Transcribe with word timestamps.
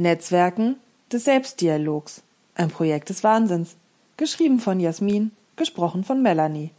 Netzwerken 0.00 0.76
des 1.12 1.24
Selbstdialogs. 1.24 2.22
Ein 2.54 2.70
Projekt 2.70 3.10
des 3.10 3.22
Wahnsinns. 3.22 3.76
Geschrieben 4.16 4.58
von 4.58 4.80
Jasmin, 4.80 5.30
gesprochen 5.56 6.04
von 6.04 6.22
Melanie. 6.22 6.70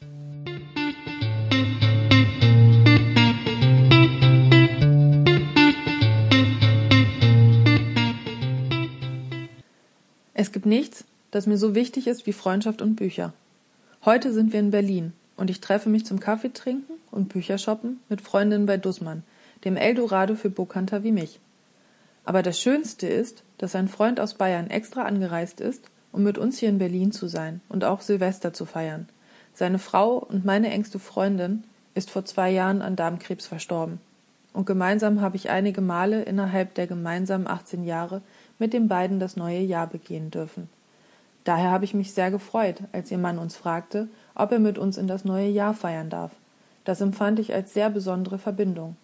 Es 10.33 10.51
gibt 10.51 10.65
nichts, 10.65 11.03
das 11.29 11.45
mir 11.45 11.57
so 11.57 11.75
wichtig 11.75 12.07
ist 12.07 12.25
wie 12.25 12.33
Freundschaft 12.33 12.81
und 12.81 12.95
Bücher. 12.95 13.33
Heute 14.03 14.33
sind 14.33 14.51
wir 14.51 14.59
in 14.59 14.71
Berlin 14.71 15.13
und 15.37 15.51
ich 15.51 15.61
treffe 15.61 15.89
mich 15.89 16.07
zum 16.07 16.19
Kaffee 16.19 16.53
trinken 16.53 16.93
und 17.11 17.29
Bücher 17.29 17.59
shoppen 17.59 17.99
mit 18.09 18.21
Freundinnen 18.21 18.65
bei 18.65 18.77
Dussmann, 18.77 19.21
dem 19.63 19.77
Eldorado 19.77 20.33
für 20.33 20.49
Buchhunter 20.49 21.03
wie 21.03 21.11
mich. 21.11 21.39
Aber 22.25 22.43
das 22.43 22.59
Schönste 22.59 23.07
ist, 23.07 23.43
dass 23.57 23.75
ein 23.75 23.87
Freund 23.87 24.19
aus 24.19 24.35
Bayern 24.35 24.69
extra 24.69 25.03
angereist 25.03 25.61
ist, 25.61 25.83
um 26.11 26.23
mit 26.23 26.37
uns 26.37 26.57
hier 26.57 26.69
in 26.69 26.77
Berlin 26.77 27.11
zu 27.11 27.27
sein 27.27 27.61
und 27.69 27.83
auch 27.83 28.01
Silvester 28.01 28.53
zu 28.53 28.65
feiern. 28.65 29.07
Seine 29.53 29.79
Frau 29.79 30.17
und 30.17 30.45
meine 30.45 30.69
engste 30.69 30.99
Freundin 30.99 31.63
ist 31.93 32.09
vor 32.09 32.25
zwei 32.25 32.51
Jahren 32.51 32.81
an 32.81 32.95
Darmkrebs 32.95 33.47
verstorben. 33.47 33.99
Und 34.53 34.65
gemeinsam 34.65 35.21
habe 35.21 35.37
ich 35.37 35.49
einige 35.49 35.81
Male 35.81 36.23
innerhalb 36.23 36.73
der 36.75 36.87
gemeinsamen 36.87 37.47
18 37.47 37.83
Jahre 37.83 38.21
mit 38.59 38.73
den 38.73 38.87
beiden 38.87 39.19
das 39.19 39.37
neue 39.37 39.61
Jahr 39.61 39.87
begehen 39.87 40.29
dürfen. 40.29 40.69
Daher 41.43 41.71
habe 41.71 41.85
ich 41.85 41.93
mich 41.93 42.13
sehr 42.13 42.29
gefreut, 42.29 42.77
als 42.91 43.09
ihr 43.11 43.17
Mann 43.17 43.39
uns 43.39 43.55
fragte, 43.55 44.07
ob 44.35 44.51
er 44.51 44.59
mit 44.59 44.77
uns 44.77 44.97
in 44.97 45.07
das 45.07 45.25
neue 45.25 45.49
Jahr 45.49 45.73
feiern 45.73 46.09
darf. 46.09 46.31
Das 46.83 47.01
empfand 47.01 47.39
ich 47.39 47.53
als 47.53 47.73
sehr 47.73 47.89
besondere 47.89 48.37
Verbindung. 48.37 48.95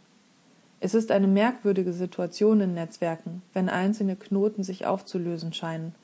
Es 0.79 0.93
ist 0.93 1.11
eine 1.11 1.27
merkwürdige 1.27 1.91
Situation 1.91 2.61
in 2.61 2.75
Netzwerken, 2.75 3.41
wenn 3.53 3.67
einzelne 3.67 4.15
Knoten 4.15 4.63
sich 4.63 4.85
aufzulösen 4.85 5.51
scheinen. 5.51 5.95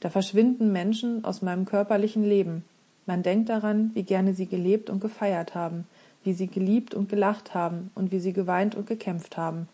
Da 0.00 0.10
verschwinden 0.10 0.70
Menschen 0.70 1.24
aus 1.24 1.40
meinem 1.40 1.64
körperlichen 1.64 2.24
Leben. 2.24 2.64
Man 3.06 3.22
denkt 3.22 3.48
daran, 3.48 3.90
wie 3.94 4.02
gerne 4.02 4.34
sie 4.34 4.46
gelebt 4.46 4.90
und 4.90 5.00
gefeiert 5.00 5.54
haben, 5.54 5.86
wie 6.24 6.34
sie 6.34 6.48
geliebt 6.48 6.94
und 6.94 7.08
gelacht 7.08 7.54
haben 7.54 7.90
und 7.94 8.12
wie 8.12 8.20
sie 8.20 8.32
geweint 8.32 8.74
und 8.74 8.86
gekämpft 8.86 9.36
haben. 9.36 9.68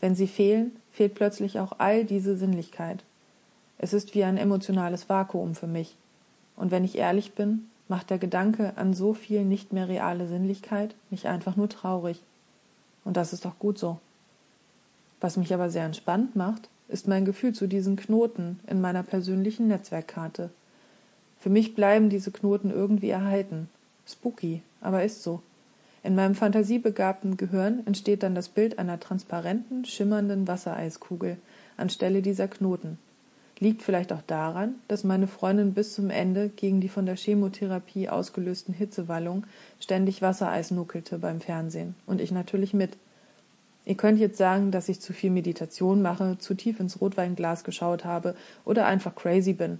Wenn 0.00 0.14
sie 0.14 0.28
fehlen, 0.28 0.72
fehlt 0.92 1.14
plötzlich 1.14 1.58
auch 1.58 1.72
all 1.78 2.04
diese 2.04 2.36
Sinnlichkeit. 2.36 3.02
Es 3.78 3.94
ist 3.94 4.14
wie 4.14 4.24
ein 4.24 4.36
emotionales 4.36 5.08
Vakuum 5.08 5.54
für 5.54 5.66
mich. 5.66 5.96
Und 6.56 6.70
wenn 6.70 6.84
ich 6.84 6.98
ehrlich 6.98 7.32
bin, 7.32 7.66
macht 7.88 8.10
der 8.10 8.18
Gedanke 8.18 8.74
an 8.76 8.92
so 8.92 9.14
viel 9.14 9.44
nicht 9.44 9.72
mehr 9.72 9.88
reale 9.88 10.28
Sinnlichkeit 10.28 10.94
mich 11.10 11.28
einfach 11.28 11.56
nur 11.56 11.68
traurig. 11.68 12.20
Und 13.04 13.16
das 13.16 13.32
ist 13.32 13.46
auch 13.46 13.58
gut 13.58 13.78
so. 13.78 13.98
Was 15.20 15.36
mich 15.36 15.52
aber 15.54 15.70
sehr 15.70 15.84
entspannt 15.84 16.36
macht, 16.36 16.68
ist 16.88 17.08
mein 17.08 17.24
Gefühl 17.24 17.54
zu 17.54 17.66
diesen 17.66 17.96
Knoten 17.96 18.60
in 18.66 18.80
meiner 18.80 19.02
persönlichen 19.02 19.68
Netzwerkkarte. 19.68 20.50
Für 21.40 21.50
mich 21.50 21.74
bleiben 21.74 22.08
diese 22.08 22.30
Knoten 22.30 22.70
irgendwie 22.70 23.10
erhalten. 23.10 23.68
Spooky, 24.06 24.62
aber 24.80 25.04
ist 25.04 25.22
so. 25.22 25.42
In 26.02 26.14
meinem 26.14 26.34
fantasiebegabten 26.34 27.38
Gehirn 27.38 27.82
entsteht 27.86 28.22
dann 28.22 28.34
das 28.34 28.50
Bild 28.50 28.78
einer 28.78 29.00
transparenten, 29.00 29.86
schimmernden 29.86 30.46
Wassereiskugel 30.46 31.38
anstelle 31.76 32.22
dieser 32.22 32.48
Knoten. 32.48 32.98
Liegt 33.60 33.82
vielleicht 33.82 34.12
auch 34.12 34.22
daran, 34.26 34.74
dass 34.88 35.04
meine 35.04 35.28
Freundin 35.28 35.74
bis 35.74 35.94
zum 35.94 36.10
Ende 36.10 36.48
gegen 36.48 36.80
die 36.80 36.88
von 36.88 37.06
der 37.06 37.16
Chemotherapie 37.16 38.08
ausgelösten 38.08 38.74
Hitzewallung 38.74 39.44
ständig 39.78 40.22
Wassereis 40.22 40.70
nuckelte 40.70 41.18
beim 41.18 41.40
Fernsehen 41.40 41.94
und 42.06 42.20
ich 42.20 42.32
natürlich 42.32 42.74
mit. 42.74 42.96
Ihr 43.86 43.96
könnt 43.96 44.18
jetzt 44.18 44.38
sagen, 44.38 44.70
dass 44.70 44.88
ich 44.88 45.00
zu 45.00 45.12
viel 45.12 45.30
Meditation 45.30 46.02
mache, 46.02 46.38
zu 46.38 46.54
tief 46.54 46.80
ins 46.80 47.00
Rotweinglas 47.00 47.64
geschaut 47.64 48.04
habe 48.04 48.34
oder 48.64 48.86
einfach 48.86 49.14
crazy 49.14 49.52
bin. 49.52 49.78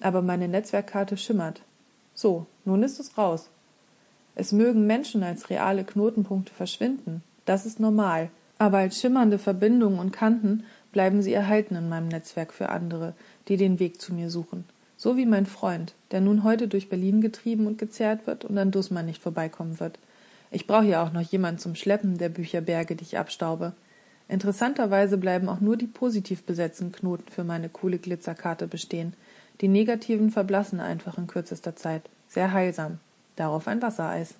Aber 0.00 0.22
meine 0.22 0.48
Netzwerkkarte 0.48 1.16
schimmert. 1.16 1.62
So, 2.14 2.46
nun 2.64 2.82
ist 2.82 2.98
es 2.98 3.16
raus. 3.18 3.50
Es 4.34 4.52
mögen 4.52 4.86
Menschen 4.86 5.22
als 5.22 5.50
reale 5.50 5.84
Knotenpunkte 5.84 6.52
verschwinden. 6.54 7.22
Das 7.44 7.66
ist 7.66 7.78
normal. 7.78 8.30
Aber 8.58 8.78
als 8.78 9.00
schimmernde 9.00 9.38
Verbindungen 9.38 9.98
und 9.98 10.12
Kanten 10.12 10.64
bleiben 10.92 11.22
sie 11.22 11.32
erhalten 11.32 11.74
in 11.74 11.88
meinem 11.88 12.08
Netzwerk 12.08 12.52
für 12.52 12.68
andere, 12.68 13.14
die 13.48 13.56
den 13.56 13.78
Weg 13.78 14.00
zu 14.00 14.14
mir 14.14 14.30
suchen. 14.30 14.64
So 14.96 15.16
wie 15.16 15.26
mein 15.26 15.46
Freund, 15.46 15.94
der 16.12 16.20
nun 16.20 16.44
heute 16.44 16.68
durch 16.68 16.88
Berlin 16.88 17.20
getrieben 17.20 17.66
und 17.66 17.78
gezerrt 17.78 18.26
wird 18.26 18.44
und 18.44 18.56
an 18.56 18.70
Dussmann 18.70 19.06
nicht 19.06 19.20
vorbeikommen 19.20 19.80
wird. 19.80 19.98
Ich 20.52 20.66
brauche 20.66 20.86
ja 20.86 21.02
auch 21.02 21.12
noch 21.12 21.22
jemand 21.22 21.60
zum 21.60 21.74
Schleppen 21.74 22.18
der 22.18 22.28
Bücherberge, 22.28 22.94
die 22.94 23.04
ich 23.04 23.18
abstaube. 23.18 23.72
Interessanterweise 24.28 25.18
bleiben 25.18 25.48
auch 25.48 25.60
nur 25.60 25.76
die 25.76 25.86
positiv 25.86 26.44
besetzten 26.44 26.92
Knoten 26.92 27.30
für 27.30 27.42
meine 27.42 27.68
coole 27.68 27.98
Glitzerkarte 27.98 28.66
bestehen. 28.66 29.14
Die 29.60 29.68
negativen 29.68 30.30
verblassen 30.30 30.80
einfach 30.80 31.18
in 31.18 31.26
kürzester 31.26 31.74
Zeit. 31.74 32.02
Sehr 32.28 32.52
heilsam. 32.52 32.98
Darauf 33.36 33.66
ein 33.66 33.82
Wassereis. 33.82 34.34